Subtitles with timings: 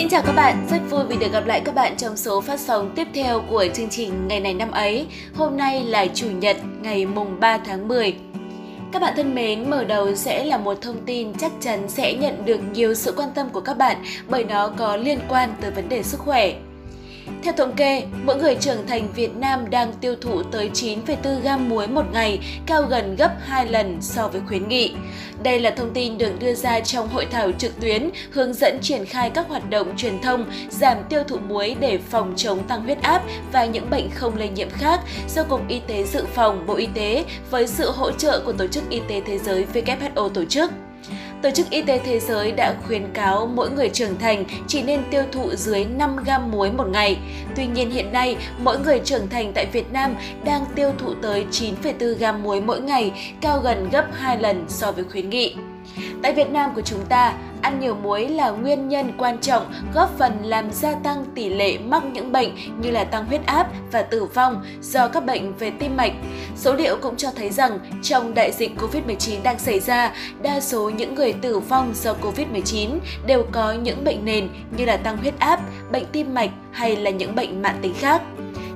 [0.00, 2.60] Xin chào các bạn, rất vui vì được gặp lại các bạn trong số phát
[2.60, 5.06] sóng tiếp theo của chương trình Ngày này năm ấy.
[5.34, 8.14] Hôm nay là Chủ nhật, ngày mùng 3 tháng 10.
[8.92, 12.44] Các bạn thân mến, mở đầu sẽ là một thông tin chắc chắn sẽ nhận
[12.44, 13.96] được nhiều sự quan tâm của các bạn
[14.28, 16.52] bởi nó có liên quan tới vấn đề sức khỏe.
[17.42, 21.68] Theo thống kê, mỗi người trưởng thành Việt Nam đang tiêu thụ tới 9,4 gam
[21.68, 24.92] muối một ngày, cao gần gấp 2 lần so với khuyến nghị.
[25.42, 29.04] Đây là thông tin được đưa ra trong hội thảo trực tuyến hướng dẫn triển
[29.04, 33.02] khai các hoạt động truyền thông giảm tiêu thụ muối để phòng chống tăng huyết
[33.02, 33.22] áp
[33.52, 36.88] và những bệnh không lây nhiễm khác do Cục Y tế Dự phòng Bộ Y
[36.94, 40.70] tế với sự hỗ trợ của Tổ chức Y tế Thế giới WHO tổ chức.
[41.42, 45.02] Tổ chức Y tế Thế giới đã khuyến cáo mỗi người trưởng thành chỉ nên
[45.10, 47.18] tiêu thụ dưới 5 gam muối một ngày.
[47.56, 50.14] Tuy nhiên hiện nay, mỗi người trưởng thành tại Việt Nam
[50.44, 54.92] đang tiêu thụ tới 9,4 gam muối mỗi ngày, cao gần gấp 2 lần so
[54.92, 55.54] với khuyến nghị.
[56.22, 60.18] Tại Việt Nam của chúng ta, ăn nhiều muối là nguyên nhân quan trọng góp
[60.18, 64.02] phần làm gia tăng tỷ lệ mắc những bệnh như là tăng huyết áp và
[64.02, 66.12] tử vong do các bệnh về tim mạch.
[66.56, 70.90] Số liệu cũng cho thấy rằng trong đại dịch COVID-19 đang xảy ra, đa số
[70.90, 75.34] những người tử vong do COVID-19 đều có những bệnh nền như là tăng huyết
[75.38, 75.60] áp,
[75.92, 78.22] bệnh tim mạch hay là những bệnh mạng tính khác.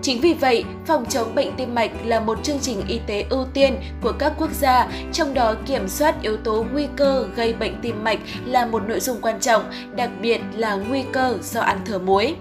[0.04, 3.44] Chính vì vậy, phòng chống bệnh tim mạch là một chương trình y tế ưu
[3.54, 7.80] tiên của các quốc gia, trong đó kiểm soát yếu tố nguy cơ gây bệnh
[7.82, 9.62] tim mạch là một nội dung quan trọng,
[9.96, 12.34] đặc biệt là nguy cơ do ăn thừa muối.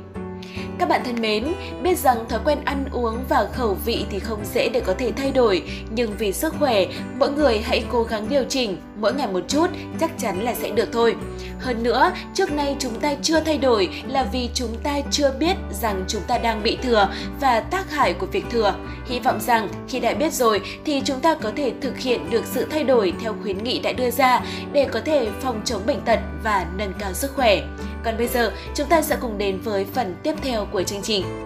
[0.83, 1.53] Các bạn thân mến,
[1.83, 5.11] biết rằng thói quen ăn uống và khẩu vị thì không dễ để có thể
[5.11, 6.85] thay đổi, nhưng vì sức khỏe,
[7.19, 9.67] mỗi người hãy cố gắng điều chỉnh, mỗi ngày một chút,
[9.99, 11.15] chắc chắn là sẽ được thôi.
[11.59, 15.55] Hơn nữa, trước nay chúng ta chưa thay đổi là vì chúng ta chưa biết
[15.81, 17.09] rằng chúng ta đang bị thừa
[17.41, 18.75] và tác hại của việc thừa.
[19.05, 22.45] Hy vọng rằng khi đã biết rồi thì chúng ta có thể thực hiện được
[22.45, 24.41] sự thay đổi theo khuyến nghị đã đưa ra
[24.73, 27.61] để có thể phòng chống bệnh tật và nâng cao sức khỏe.
[28.03, 31.42] Còn bây giờ, chúng ta sẽ cùng đến với phần tiếp theo của chương trình.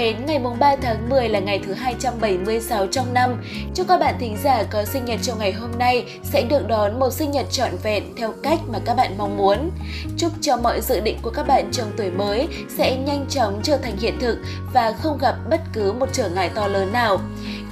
[0.00, 3.42] Mến, ngày mùng 3 tháng 10 là ngày thứ 276 trong năm.
[3.74, 6.98] Chúc các bạn thính giả có sinh nhật trong ngày hôm nay sẽ được đón
[6.98, 9.70] một sinh nhật trọn vẹn theo cách mà các bạn mong muốn.
[10.16, 13.76] Chúc cho mọi dự định của các bạn trong tuổi mới sẽ nhanh chóng trở
[13.76, 14.38] thành hiện thực
[14.74, 17.20] và không gặp bất cứ một trở ngại to lớn nào.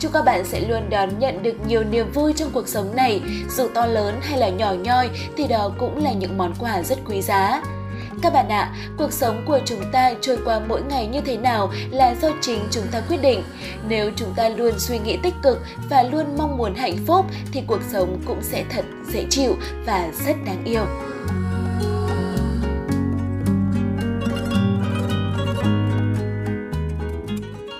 [0.00, 3.20] Chúc các bạn sẽ luôn đón nhận được nhiều niềm vui trong cuộc sống này,
[3.56, 6.98] dù to lớn hay là nhỏ nhoi thì đó cũng là những món quà rất
[7.06, 7.62] quý giá.
[8.22, 11.36] Các bạn ạ, à, cuộc sống của chúng ta trôi qua mỗi ngày như thế
[11.36, 13.42] nào là do chính chúng ta quyết định.
[13.88, 15.58] Nếu chúng ta luôn suy nghĩ tích cực
[15.90, 19.56] và luôn mong muốn hạnh phúc thì cuộc sống cũng sẽ thật dễ chịu
[19.86, 20.84] và rất đáng yêu.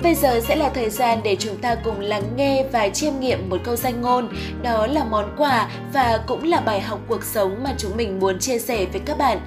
[0.03, 3.49] Bây giờ sẽ là thời gian để chúng ta cùng lắng nghe và chiêm nghiệm
[3.51, 4.29] một câu danh ngôn,
[4.63, 8.39] đó là món quà và cũng là bài học cuộc sống mà chúng mình muốn
[8.39, 9.39] chia sẻ với các bạn.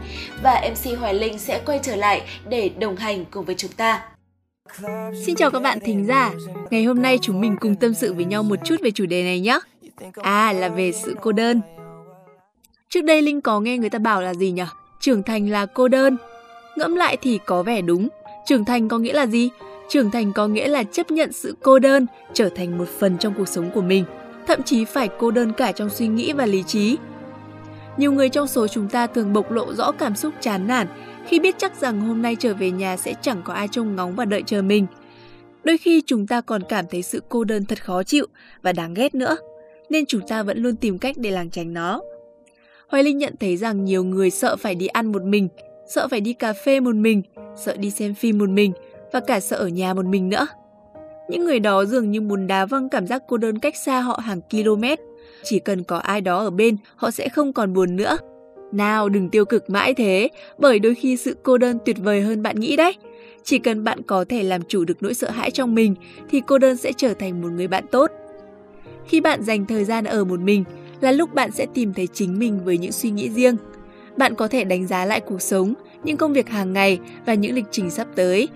[0.43, 4.03] Và MC Hoài Linh sẽ quay trở lại để đồng hành cùng với chúng ta.
[5.25, 6.31] Xin chào các bạn thính giả.
[6.71, 9.23] Ngày hôm nay chúng mình cùng tâm sự với nhau một chút về chủ đề
[9.23, 9.59] này nhé.
[10.15, 11.61] À là về sự cô đơn.
[12.89, 14.63] Trước đây Linh có nghe người ta bảo là gì nhỉ?
[14.99, 16.17] Trưởng thành là cô đơn.
[16.77, 18.07] Ngẫm lại thì có vẻ đúng.
[18.45, 19.49] Trưởng thành có nghĩa là gì?
[19.91, 23.33] Trưởng thành có nghĩa là chấp nhận sự cô đơn trở thành một phần trong
[23.37, 24.05] cuộc sống của mình,
[24.47, 26.97] thậm chí phải cô đơn cả trong suy nghĩ và lý trí.
[27.97, 30.87] Nhiều người trong số chúng ta thường bộc lộ rõ cảm xúc chán nản
[31.27, 34.15] khi biết chắc rằng hôm nay trở về nhà sẽ chẳng có ai trông ngóng
[34.15, 34.87] và đợi chờ mình.
[35.63, 38.25] Đôi khi chúng ta còn cảm thấy sự cô đơn thật khó chịu
[38.61, 39.37] và đáng ghét nữa,
[39.89, 42.01] nên chúng ta vẫn luôn tìm cách để lảng tránh nó.
[42.87, 45.47] Hoài Linh nhận thấy rằng nhiều người sợ phải đi ăn một mình,
[45.95, 47.21] sợ phải đi cà phê một mình,
[47.65, 48.73] sợ đi xem phim một mình
[49.13, 50.47] và cả sợ ở nhà một mình nữa.
[51.29, 54.19] Những người đó dường như muốn đá văng cảm giác cô đơn cách xa họ
[54.23, 54.83] hàng km.
[55.43, 58.17] Chỉ cần có ai đó ở bên, họ sẽ không còn buồn nữa.
[58.71, 62.43] Nào đừng tiêu cực mãi thế, bởi đôi khi sự cô đơn tuyệt vời hơn
[62.43, 62.93] bạn nghĩ đấy.
[63.43, 65.95] Chỉ cần bạn có thể làm chủ được nỗi sợ hãi trong mình
[66.29, 68.11] thì cô đơn sẽ trở thành một người bạn tốt.
[69.07, 70.63] Khi bạn dành thời gian ở một mình
[71.01, 73.55] là lúc bạn sẽ tìm thấy chính mình với những suy nghĩ riêng.
[74.17, 77.55] Bạn có thể đánh giá lại cuộc sống, những công việc hàng ngày và những
[77.55, 78.47] lịch trình sắp tới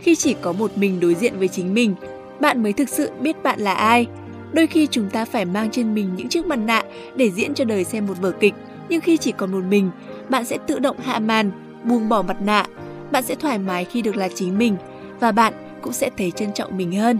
[0.00, 1.94] khi chỉ có một mình đối diện với chính mình,
[2.40, 4.06] bạn mới thực sự biết bạn là ai.
[4.52, 6.82] Đôi khi chúng ta phải mang trên mình những chiếc mặt nạ
[7.16, 8.54] để diễn cho đời xem một vở kịch,
[8.88, 9.90] nhưng khi chỉ còn một mình,
[10.28, 11.50] bạn sẽ tự động hạ màn,
[11.84, 12.66] buông bỏ mặt nạ.
[13.12, 14.76] Bạn sẽ thoải mái khi được là chính mình
[15.20, 15.52] và bạn
[15.82, 17.18] cũng sẽ thấy trân trọng mình hơn.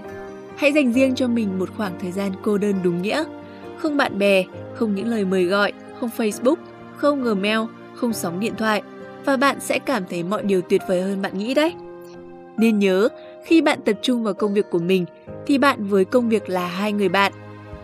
[0.56, 3.24] Hãy dành riêng cho mình một khoảng thời gian cô đơn đúng nghĩa.
[3.78, 4.44] không bạn bè,
[4.74, 6.56] không những lời mời gọi, không Facebook,
[6.96, 7.58] không Gmail,
[7.94, 8.82] không sóng điện thoại
[9.24, 11.74] và bạn sẽ cảm thấy mọi điều tuyệt vời hơn bạn nghĩ đấy.
[12.56, 13.08] Nên nhớ,
[13.44, 15.04] khi bạn tập trung vào công việc của mình
[15.46, 17.32] thì bạn với công việc là hai người bạn.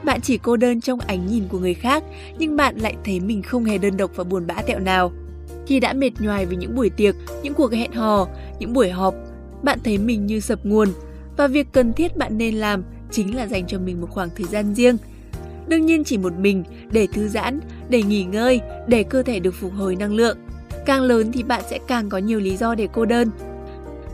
[0.03, 2.05] Bạn chỉ cô đơn trong ánh nhìn của người khác,
[2.39, 5.13] nhưng bạn lại thấy mình không hề đơn độc và buồn bã tẹo nào.
[5.67, 8.29] Khi đã mệt nhoài vì những buổi tiệc, những cuộc hẹn hò,
[8.59, 9.15] những buổi họp,
[9.63, 10.89] bạn thấy mình như sập nguồn
[11.37, 14.47] và việc cần thiết bạn nên làm chính là dành cho mình một khoảng thời
[14.47, 14.97] gian riêng.
[15.69, 19.55] Đương nhiên chỉ một mình để thư giãn, để nghỉ ngơi, để cơ thể được
[19.55, 20.39] phục hồi năng lượng.
[20.87, 23.31] Càng lớn thì bạn sẽ càng có nhiều lý do để cô đơn.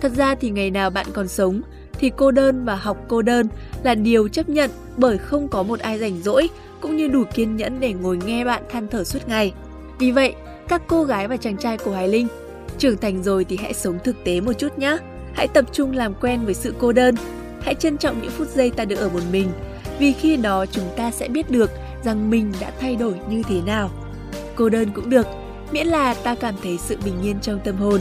[0.01, 1.63] Thật ra thì ngày nào bạn còn sống
[1.93, 3.49] thì cô đơn và học cô đơn
[3.83, 6.49] là điều chấp nhận bởi không có một ai rảnh rỗi
[6.81, 9.53] cũng như đủ kiên nhẫn để ngồi nghe bạn than thở suốt ngày.
[9.99, 10.35] Vì vậy,
[10.69, 12.29] các cô gái và chàng trai của Hoài Linh,
[12.79, 14.99] trưởng thành rồi thì hãy sống thực tế một chút nhé.
[15.35, 17.15] Hãy tập trung làm quen với sự cô đơn.
[17.63, 19.49] Hãy trân trọng những phút giây ta được ở một mình,
[19.99, 21.71] vì khi đó chúng ta sẽ biết được
[22.05, 23.91] rằng mình đã thay đổi như thế nào.
[24.55, 25.27] Cô đơn cũng được,
[25.73, 28.01] miễn là ta cảm thấy sự bình yên trong tâm hồn.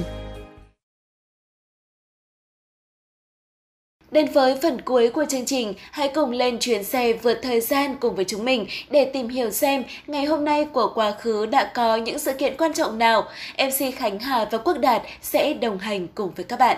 [4.16, 7.96] Đến với phần cuối của chương trình, hãy cùng lên chuyến xe vượt thời gian
[8.00, 11.72] cùng với chúng mình để tìm hiểu xem ngày hôm nay của quá khứ đã
[11.76, 13.28] có những sự kiện quan trọng nào.
[13.58, 16.78] MC Khánh Hà và Quốc Đạt sẽ đồng hành cùng với các bạn.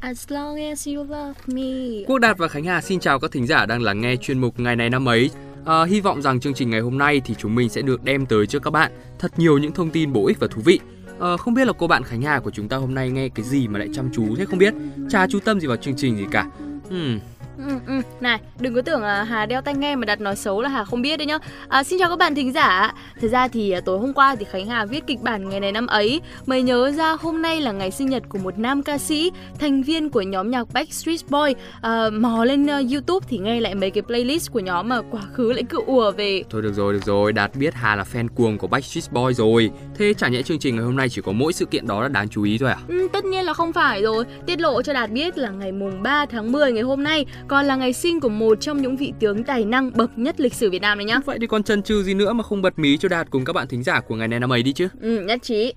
[0.00, 1.62] As long as you love me.
[2.06, 4.60] Quốc Đạt và Khánh Hà xin chào các thính giả đang lắng nghe chuyên mục
[4.60, 5.30] ngày này năm ấy.
[5.66, 8.26] À, hy vọng rằng chương trình ngày hôm nay thì chúng mình sẽ được đem
[8.26, 10.80] tới cho các bạn thật nhiều những thông tin bổ ích và thú vị.
[11.20, 13.44] À, không biết là cô bạn Khánh Hà của chúng ta hôm nay nghe cái
[13.44, 14.74] gì mà lại chăm chú thế không biết?
[15.10, 16.50] trà chú tâm gì vào chương trình gì cả.
[16.90, 17.18] Hmm,
[17.58, 18.00] Ừ, ừ.
[18.20, 20.84] Này, đừng có tưởng là Hà đeo tai nghe mà đặt nói xấu là Hà
[20.84, 21.38] không biết đấy nhá.
[21.68, 22.94] À, xin chào các bạn thính giả.
[23.20, 25.72] Thật ra thì à, tối hôm qua thì Khánh Hà viết kịch bản ngày này
[25.72, 28.98] năm ấy mới nhớ ra hôm nay là ngày sinh nhật của một nam ca
[28.98, 31.54] sĩ, thành viên của nhóm nhạc Backstreet Boy.
[31.80, 35.22] À, mò lên uh, YouTube thì nghe lại mấy cái playlist của nhóm mà quá
[35.32, 36.42] khứ lại cứ ùa về.
[36.50, 39.70] Thôi được rồi, được rồi, Đạt biết Hà là fan cuồng của Backstreet Boy rồi.
[39.98, 42.08] Thế chả nhẽ chương trình ngày hôm nay chỉ có mỗi sự kiện đó là
[42.08, 42.76] đáng chú ý thôi à?
[42.88, 44.24] Ừ, tất nhiên là không phải rồi.
[44.46, 47.64] Tiết lộ cho Đạt biết là ngày mùng 3 tháng 10 ngày hôm nay còn
[47.64, 50.70] là ngày sinh của một trong những vị tướng tài năng bậc nhất lịch sử
[50.70, 51.20] Việt Nam đấy nhá.
[51.24, 53.52] Vậy thì còn chần chừ gì nữa mà không bật mí cho Đạt cùng các
[53.52, 54.88] bạn thính giả của ngày này năm ấy đi chứ?
[55.00, 55.74] Ừ, nhất trí.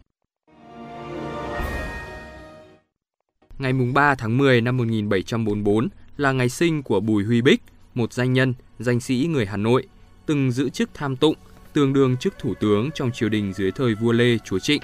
[3.59, 5.87] Ngày mùng 3 tháng 10 năm 1744
[6.17, 7.61] là ngày sinh của Bùi Huy Bích,
[7.95, 9.87] một danh nhân, danh sĩ người Hà Nội,
[10.25, 11.35] từng giữ chức tham tụng,
[11.73, 14.81] tương đương chức thủ tướng trong triều đình dưới thời vua Lê Chúa Trịnh.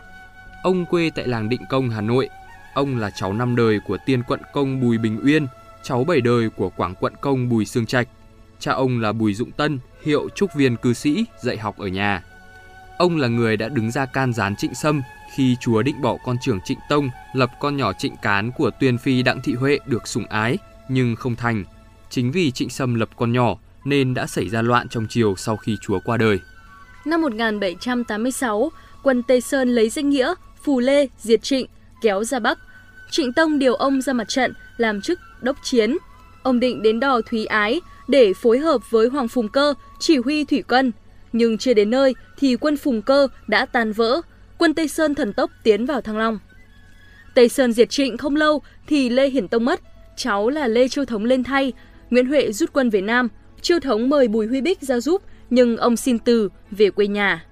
[0.64, 2.30] Ông quê tại làng Định Công, Hà Nội.
[2.74, 5.48] Ông là cháu năm đời của tiên quận công Bùi Bình Uyên,
[5.86, 8.08] cháu bảy đời của Quảng Quận Công Bùi Sương Trạch.
[8.60, 12.24] Cha ông là Bùi Dụng Tân, hiệu trúc viên cư sĩ, dạy học ở nhà.
[12.98, 15.02] Ông là người đã đứng ra can gián Trịnh Sâm
[15.36, 18.98] khi chúa định bỏ con trưởng Trịnh Tông lập con nhỏ Trịnh Cán của tuyên
[18.98, 20.58] phi Đặng Thị Huệ được sủng ái,
[20.90, 21.64] nhưng không thành.
[22.10, 25.58] Chính vì Trịnh Sâm lập con nhỏ nên đã xảy ra loạn trong triều sau
[25.58, 26.40] khi chúa qua đời.
[27.06, 28.72] Năm 1786,
[29.04, 30.34] quân Tây Sơn lấy danh nghĩa
[30.64, 31.66] Phù Lê diệt Trịnh,
[32.02, 32.60] kéo ra Bắc.
[33.12, 35.98] Trịnh Tông điều ông ra mặt trận làm chức đốc chiến.
[36.44, 40.46] Ông định đến đò Thúy Ái để phối hợp với Hoàng Phùng Cơ chỉ huy
[40.46, 40.92] thủy quân.
[41.34, 44.22] Nhưng chưa đến nơi thì quân Phùng Cơ đã tan vỡ,
[44.58, 46.40] quân Tây Sơn thần tốc tiến vào Thăng Long.
[47.36, 49.82] Tây Sơn diệt trịnh không lâu thì Lê Hiển Tông mất,
[50.16, 51.74] cháu là Lê Chiêu Thống lên thay,
[52.10, 53.28] Nguyễn Huệ rút quân về Nam,
[53.62, 57.46] Chiêu Thống mời Bùi Huy Bích ra giúp nhưng ông xin từ về quê nhà.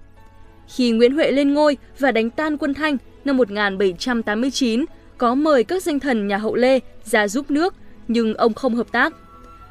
[0.75, 4.85] Khi Nguyễn Huệ lên ngôi và đánh tan quân Thanh năm 1789,
[5.17, 7.75] có mời các danh thần nhà hậu Lê ra giúp nước,
[8.07, 9.13] nhưng ông không hợp tác.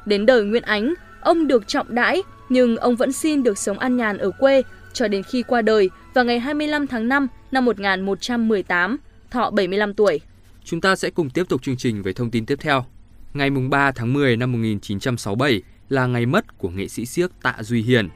[0.05, 3.97] Đến đời Nguyễn Ánh, ông được trọng đãi, nhưng ông vẫn xin được sống an
[3.97, 4.61] nhàn ở quê
[4.93, 8.97] cho đến khi qua đời vào ngày 25 tháng 5 năm 1118,
[9.31, 10.21] thọ 75 tuổi.
[10.63, 12.85] Chúng ta sẽ cùng tiếp tục chương trình với thông tin tiếp theo.
[13.33, 17.81] Ngày 3 tháng 10 năm 1967 là ngày mất của nghệ sĩ siếc Tạ Duy
[17.81, 18.09] Hiền.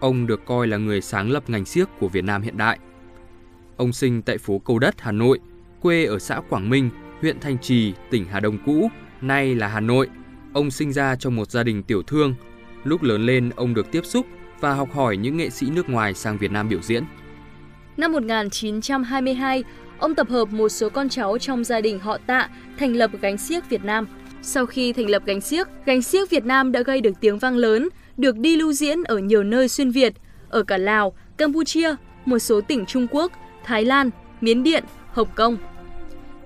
[0.00, 2.78] Ông được coi là người sáng lập ngành siếc của Việt Nam hiện đại.
[3.76, 5.38] Ông sinh tại phố Cầu Đất, Hà Nội
[5.82, 9.80] quê ở xã Quảng Minh, huyện Thanh Trì, tỉnh Hà Đông cũ, nay là Hà
[9.80, 10.08] Nội.
[10.52, 12.34] Ông sinh ra trong một gia đình tiểu thương.
[12.84, 14.26] Lúc lớn lên, ông được tiếp xúc
[14.60, 17.04] và học hỏi những nghệ sĩ nước ngoài sang Việt Nam biểu diễn.
[17.96, 19.64] Năm 1922,
[19.98, 23.38] ông tập hợp một số con cháu trong gia đình họ Tạ thành lập gánh
[23.38, 24.06] xiếc Việt Nam.
[24.42, 27.56] Sau khi thành lập gánh xiếc, gánh xiếc Việt Nam đã gây được tiếng vang
[27.56, 30.12] lớn, được đi lưu diễn ở nhiều nơi xuyên Việt,
[30.48, 31.94] ở cả Lào, Campuchia,
[32.24, 33.32] một số tỉnh Trung Quốc,
[33.64, 34.10] Thái Lan,
[34.40, 35.56] Miến Điện, Hồng Kông.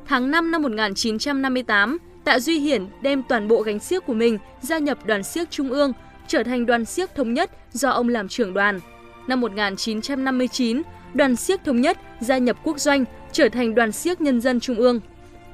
[0.06, 4.78] Tháng 5 năm 1958, Tạ Duy Hiển đem toàn bộ gánh xiếc của mình gia
[4.78, 5.92] nhập đoàn xiếc Trung ương,
[6.28, 8.80] trở thành đoàn xiếc thống nhất do ông làm trưởng đoàn.
[9.26, 10.82] Năm 1959,
[11.14, 14.76] đoàn xiếc thống nhất gia nhập quốc doanh, trở thành đoàn xiếc nhân dân Trung
[14.76, 15.00] ương.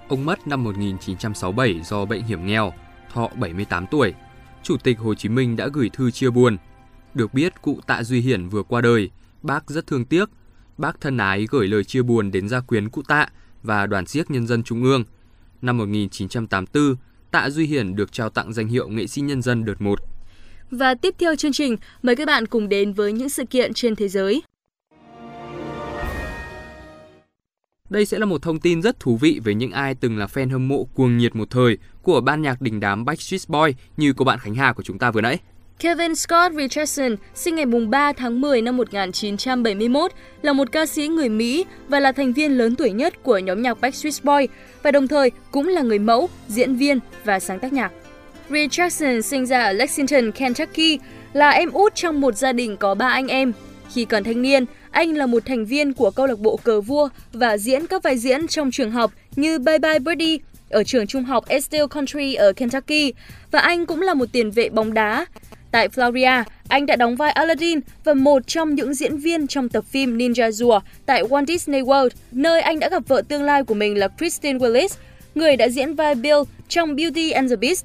[0.09, 2.73] Ông mất năm 1967 do bệnh hiểm nghèo,
[3.13, 4.15] thọ 78 tuổi.
[4.63, 6.57] Chủ tịch Hồ Chí Minh đã gửi thư chia buồn.
[7.15, 9.11] Được biết cụ Tạ Duy Hiển vừa qua đời,
[9.43, 10.31] bác rất thương tiếc.
[10.79, 13.29] Bác thân ái gửi lời chia buồn đến gia quyến cụ Tạ
[13.63, 15.05] và đoàn siếc nhân dân Trung ương.
[15.63, 16.97] Năm 1984,
[17.31, 19.99] Tạ Duy Hiển được trao tặng danh hiệu nghệ sĩ nhân dân đợt 1.
[20.71, 23.97] Và tiếp theo chương trình, mời các bạn cùng đến với những sự kiện trên
[23.97, 24.43] thế giới.
[27.91, 30.51] Đây sẽ là một thông tin rất thú vị với những ai từng là fan
[30.51, 34.25] hâm mộ cuồng nhiệt một thời của ban nhạc đình đám Backstreet Boy như cô
[34.25, 35.39] bạn Khánh Hà của chúng ta vừa nãy.
[35.81, 41.29] Kevin Scott Richardson sinh ngày 3 tháng 10 năm 1971, là một ca sĩ người
[41.29, 44.51] Mỹ và là thành viên lớn tuổi nhất của nhóm nhạc Backstreet Boys
[44.83, 47.93] và đồng thời cũng là người mẫu, diễn viên và sáng tác nhạc.
[48.51, 50.99] Richardson sinh ra ở Lexington, Kentucky,
[51.33, 53.53] là em út trong một gia đình có ba anh em.
[53.95, 57.09] Khi còn thanh niên, anh là một thành viên của câu lạc bộ cờ vua
[57.33, 60.39] và diễn các vai diễn trong trường học như Bye Bye Birdie
[60.71, 63.13] ở trường trung học Estill Country ở Kentucky
[63.51, 65.27] và anh cũng là một tiền vệ bóng đá.
[65.71, 69.85] Tại Florida, anh đã đóng vai Aladdin và một trong những diễn viên trong tập
[69.91, 73.75] phim Ninja Rùa tại Walt Disney World, nơi anh đã gặp vợ tương lai của
[73.75, 74.89] mình là Kristen Willis,
[75.35, 77.85] người đã diễn vai Bill trong Beauty and the Beast.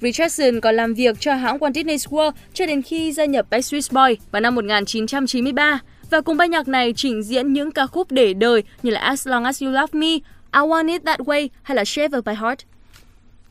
[0.00, 3.84] Richardson còn làm việc cho hãng Walt Disney World cho đến khi gia nhập Backstreet
[3.92, 8.34] Boy vào năm 1993 và cùng ban nhạc này trình diễn những ca khúc để
[8.34, 10.12] đời như là As Long As You Love Me,
[10.52, 12.58] I Want It That Way hay là Shape of My Heart.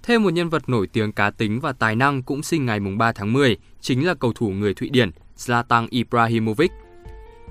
[0.04, 3.12] Thêm một nhân vật nổi tiếng cá tính và tài năng cũng sinh ngày 3
[3.12, 6.72] tháng 10, chính là cầu thủ người Thụy Điển Zlatan Ibrahimovic.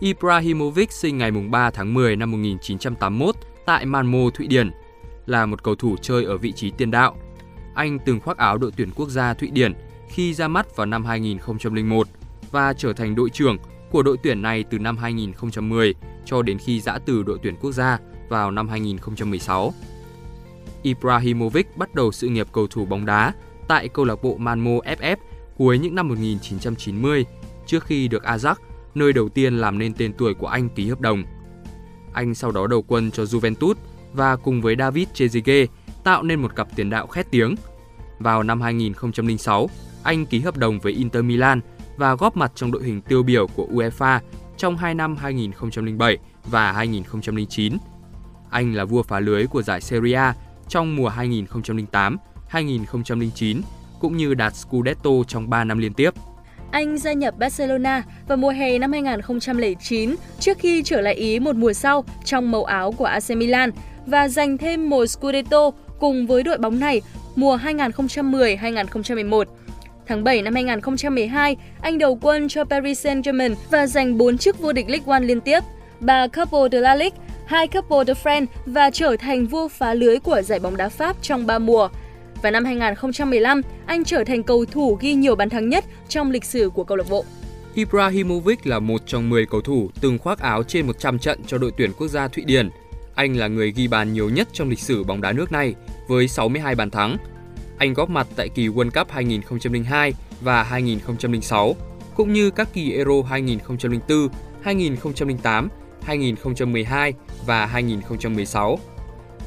[0.01, 3.35] Ibrahimovic sinh ngày 3 tháng 10 năm 1981
[3.67, 4.71] tại Malmo, Thụy Điển,
[5.27, 7.17] là một cầu thủ chơi ở vị trí tiền đạo.
[7.75, 9.73] Anh từng khoác áo đội tuyển quốc gia Thụy Điển
[10.09, 12.09] khi ra mắt vào năm 2001
[12.51, 13.57] và trở thành đội trưởng
[13.91, 17.73] của đội tuyển này từ năm 2010 cho đến khi giã từ đội tuyển quốc
[17.73, 17.99] gia
[18.29, 19.73] vào năm 2016.
[20.83, 23.33] Ibrahimovic bắt đầu sự nghiệp cầu thủ bóng đá
[23.69, 25.17] tại câu lạc bộ Malmo FF
[25.57, 27.25] cuối những năm 1990
[27.67, 28.55] trước khi được Ajax,
[28.95, 31.25] nơi đầu tiên làm nên tên tuổi của anh ký hợp đồng.
[32.13, 33.75] Anh sau đó đầu quân cho Juventus
[34.13, 35.67] và cùng với David Trezeguet
[36.05, 37.55] tạo nên một cặp tiền đạo khét tiếng.
[38.19, 39.71] Vào năm 2006,
[40.03, 41.61] anh ký hợp đồng với Inter Milan
[41.97, 44.21] và góp mặt trong đội hình tiêu biểu của UEFA
[44.57, 47.77] trong hai năm 2007 và 2009.
[48.51, 50.35] Anh là vua phá lưới của giải Serie A
[50.69, 52.17] trong mùa 2008,
[52.49, 53.61] 2009
[54.01, 56.11] cũng như đạt Scudetto trong 3 năm liên tiếp.
[56.71, 61.57] Anh gia nhập Barcelona vào mùa hè năm 2009 trước khi trở lại Ý một
[61.57, 63.71] mùa sau trong màu áo của AC Milan
[64.07, 65.71] và giành thêm một Scudetto
[66.01, 67.03] cùng với đội bóng này
[67.37, 69.45] mùa 2010-2011.
[70.07, 74.73] Tháng 7 năm 2012, anh đầu quân cho Paris Saint-Germain và giành 4 chức vô
[74.73, 75.61] địch League One liên tiếp,
[76.01, 80.19] 3 Coupe de la Ligue, 2 Coupe de France và trở thành vua phá lưới
[80.19, 81.89] của giải bóng đá Pháp trong 3 mùa.
[82.45, 86.45] Và năm 2015, anh trở thành cầu thủ ghi nhiều bàn thắng nhất trong lịch
[86.45, 87.25] sử của câu lạc bộ.
[87.75, 91.73] Ibrahimovic là một trong 10 cầu thủ từng khoác áo trên 100 trận cho đội
[91.77, 92.71] tuyển quốc gia Thụy Điển.
[93.15, 95.75] Anh là người ghi bàn nhiều nhất trong lịch sử bóng đá nước này
[96.09, 97.17] với 62 bàn thắng.
[97.79, 101.77] Anh góp mặt tại kỳ World Cup 2002 và 2006,
[102.15, 104.29] cũng như các kỳ Euro 2004,
[104.63, 105.69] 2008,
[106.03, 107.13] 2012
[107.47, 108.79] và 2016.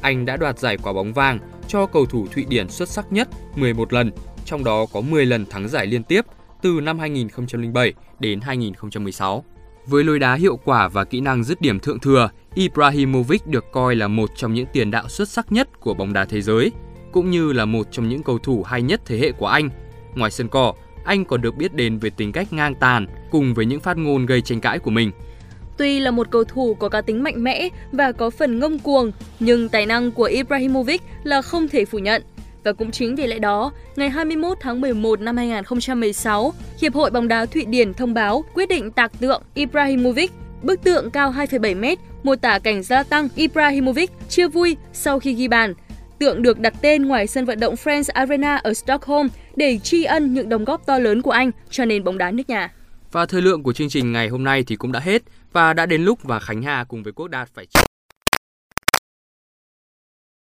[0.00, 1.38] Anh đã đoạt giải quả bóng vàng
[1.68, 4.10] cho cầu thủ Thụy Điển xuất sắc nhất 11 lần,
[4.44, 6.24] trong đó có 10 lần thắng giải liên tiếp
[6.62, 9.44] từ năm 2007 đến 2016.
[9.86, 13.96] Với lối đá hiệu quả và kỹ năng dứt điểm thượng thừa, Ibrahimovic được coi
[13.96, 16.72] là một trong những tiền đạo xuất sắc nhất của bóng đá thế giới,
[17.12, 19.70] cũng như là một trong những cầu thủ hay nhất thế hệ của Anh.
[20.14, 23.66] Ngoài sân cỏ, anh còn được biết đến về tính cách ngang tàn cùng với
[23.66, 25.12] những phát ngôn gây tranh cãi của mình.
[25.78, 29.12] Tuy là một cầu thủ có cá tính mạnh mẽ và có phần ngông cuồng,
[29.40, 32.22] nhưng tài năng của Ibrahimovic là không thể phủ nhận.
[32.64, 37.28] Và cũng chính vì lẽ đó, ngày 21 tháng 11 năm 2016, Hiệp hội bóng
[37.28, 40.32] đá Thụy Điển thông báo quyết định tạc tượng Ibrahimovic
[40.62, 45.34] Bức tượng cao 2,7 m mô tả cảnh gia tăng Ibrahimovic chia vui sau khi
[45.34, 45.74] ghi bàn.
[46.18, 50.34] Tượng được đặt tên ngoài sân vận động Friends Arena ở Stockholm để tri ân
[50.34, 52.72] những đóng góp to lớn của anh cho nền bóng đá nước nhà.
[53.12, 55.22] Và thời lượng của chương trình ngày hôm nay thì cũng đã hết
[55.58, 57.66] và đã đến lúc và Khánh Hà cùng với Quốc Đạt phải